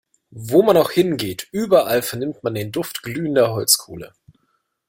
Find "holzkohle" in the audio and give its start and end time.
3.53-4.13